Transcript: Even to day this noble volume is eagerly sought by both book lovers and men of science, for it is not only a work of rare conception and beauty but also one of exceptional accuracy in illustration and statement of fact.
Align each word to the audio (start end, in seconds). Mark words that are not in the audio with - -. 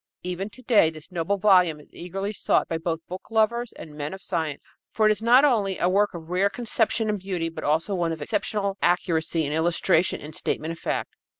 Even 0.23 0.49
to 0.49 0.63
day 0.63 0.89
this 0.89 1.11
noble 1.11 1.37
volume 1.37 1.79
is 1.79 1.93
eagerly 1.93 2.33
sought 2.33 2.67
by 2.67 2.79
both 2.79 3.05
book 3.05 3.29
lovers 3.29 3.71
and 3.73 3.93
men 3.93 4.15
of 4.15 4.21
science, 4.23 4.65
for 4.89 5.05
it 5.07 5.11
is 5.11 5.21
not 5.21 5.45
only 5.45 5.77
a 5.77 5.87
work 5.87 6.15
of 6.15 6.31
rare 6.31 6.49
conception 6.49 7.07
and 7.07 7.19
beauty 7.19 7.49
but 7.49 7.63
also 7.63 7.93
one 7.93 8.11
of 8.11 8.19
exceptional 8.19 8.79
accuracy 8.81 9.45
in 9.45 9.53
illustration 9.53 10.19
and 10.19 10.33
statement 10.33 10.71
of 10.71 10.79
fact. 10.79 11.13